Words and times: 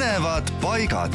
põnevad 0.00 0.48
paigad. 0.62 1.12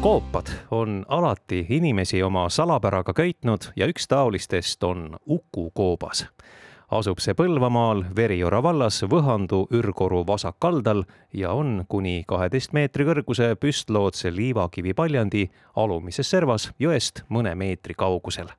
koopad 0.00 0.46
on 0.70 1.04
alati 1.08 1.66
inimesi 1.68 2.22
oma 2.22 2.48
salapäraga 2.48 3.12
köitnud 3.14 3.58
ja 3.76 3.86
üks 3.86 4.08
taolistest 4.08 4.82
on 4.82 5.16
Uku 5.26 5.70
koobas 5.70 6.26
asub 6.90 7.22
see 7.22 7.34
Põlvamaal 7.38 8.02
Veriora 8.16 8.62
vallas 8.62 8.98
Võhandu 9.06 9.68
ürgkoru 9.70 10.24
vasakkaldal 10.26 11.04
ja 11.32 11.52
on 11.52 11.84
kuni 11.88 12.24
kaheteist 12.26 12.74
meetri 12.74 13.06
kõrguse 13.06 13.54
püstloodse 13.60 14.34
liivakivipaljandi 14.34 15.46
alumises 15.76 16.30
servas 16.30 16.72
jõest 16.82 17.22
mõne 17.28 17.54
meetri 17.54 17.94
kaugusel. 17.94 18.50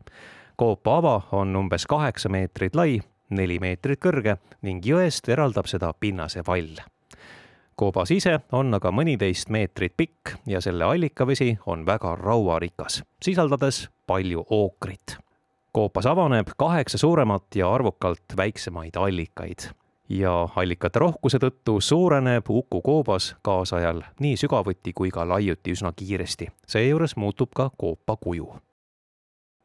koopa 0.56 0.98
ava 0.98 1.22
on 1.32 1.56
umbes 1.56 1.86
kaheksa 1.86 2.30
meetrit 2.30 2.76
lai, 2.76 3.02
neli 3.30 3.60
meetrit 3.60 4.00
kõrge 4.00 4.38
ning 4.62 4.86
jõest 4.86 5.30
eraldab 5.30 5.68
seda 5.68 5.94
pinnase 6.00 6.44
vall 6.48 6.82
koobas 7.78 8.12
ise 8.12 8.40
on 8.52 8.74
aga 8.74 8.92
mõniteist 8.92 9.52
meetrit 9.54 9.94
pikk 9.98 10.34
ja 10.50 10.62
selle 10.62 10.86
allikavesi 10.86 11.58
on 11.66 11.86
väga 11.86 12.16
rauarikas, 12.16 13.04
sisaldades 13.22 13.88
palju 14.08 14.46
ookrit 14.50 15.18
koopas 15.78 16.06
avaneb 16.10 16.48
kaheksa 16.58 16.98
suuremat 16.98 17.56
ja 17.56 17.74
arvukalt 17.74 18.38
väiksemaid 18.38 18.96
allikaid 18.98 19.70
ja 20.10 20.32
allikate 20.56 21.00
rohkuse 21.00 21.38
tõttu 21.38 21.78
suureneb 21.82 22.50
Uku 22.50 22.82
koobas 22.82 23.36
kaasajal 23.42 24.02
nii 24.20 24.38
sügavuti 24.42 24.94
kui 24.94 25.12
ka 25.14 25.28
laiuti 25.30 25.76
üsna 25.76 25.92
kiiresti. 25.96 26.48
seejuures 26.68 27.16
muutub 27.16 27.54
ka 27.56 27.70
koopa 27.78 28.16
kuju. 28.16 28.56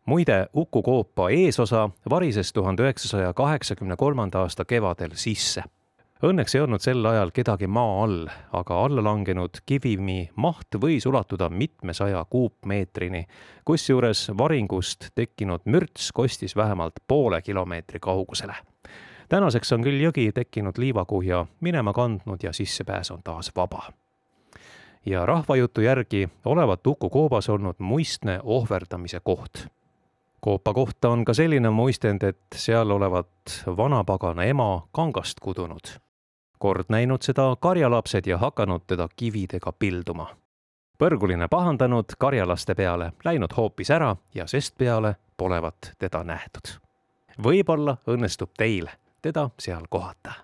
Muide, 0.07 0.47
Uku 0.55 0.83
koopa 0.83 1.31
eesosa 1.31 1.91
varises 2.11 2.53
tuhande 2.53 2.83
üheksasaja 2.83 3.33
kaheksakümne 3.33 3.97
kolmanda 3.97 4.41
aasta 4.41 4.65
kevadel 4.65 5.11
sisse 5.15 5.63
Õnneks 6.23 6.55
ei 6.55 6.61
olnud 6.63 6.79
sel 6.79 7.03
ajal 7.03 7.33
kedagi 7.35 7.67
maa 7.67 7.97
all, 8.05 8.29
aga 8.55 8.77
allalangenud 8.85 9.59
kivimi 9.67 10.29
maht 10.39 10.77
võis 10.79 11.03
ulatuda 11.11 11.49
mitmesaja 11.51 12.21
kuupmeetrini, 12.31 13.25
kusjuures 13.67 14.29
varingust 14.39 15.09
tekkinud 15.19 15.67
mürts 15.67 16.13
kostis 16.15 16.55
vähemalt 16.57 17.03
poole 17.09 17.43
kilomeetri 17.43 17.99
kaugusele. 17.99 18.55
tänaseks 19.29 19.73
on 19.73 19.83
küll 19.83 19.99
jõgi 19.99 20.31
tekkinud 20.33 20.79
liivakuhja 20.79 21.47
minema 21.61 21.93
kandnud 21.93 22.43
ja 22.43 22.53
sissepääs 22.53 23.11
on 23.11 23.23
taas 23.25 23.51
vaba. 23.57 23.91
ja 25.07 25.27
rahvajutu 25.27 25.81
järgi 25.81 26.29
olevat 26.45 26.87
Uku 26.87 27.11
koobas 27.11 27.49
olnud 27.49 27.77
muistne 27.79 28.41
ohverdamise 28.43 29.21
koht 29.21 29.67
koopa 30.43 30.75
kohta 30.75 31.09
on 31.09 31.25
ka 31.25 31.35
selline 31.35 31.71
muistend, 31.71 32.23
et 32.23 32.43
seal 32.55 32.91
olevat 32.91 33.63
vanapagana 33.77 34.45
ema 34.45 34.89
kangast 34.93 35.41
kudunud 35.41 35.95
kord 36.63 36.85
näinud 36.89 37.23
seda 37.27 37.57
karjalapsed 37.61 38.27
ja 38.27 38.39
hakanud 38.39 38.85
teda 38.87 39.09
kividega 39.17 39.73
pilduma. 39.73 40.29
põrguline 40.99 41.49
pahandanud 41.51 42.15
karjalaste 42.19 42.75
peale, 42.79 43.13
läinud 43.25 43.51
hoopis 43.57 43.91
ära 43.91 44.17
ja 44.35 44.47
sestpeale 44.47 45.17
polevat 45.37 45.91
teda 45.99 46.23
nähtud. 46.25 46.79
võib-olla 47.43 47.97
õnnestub 48.07 48.55
teil 48.59 48.87
teda 49.23 49.51
seal 49.59 49.91
kohata 49.91 50.39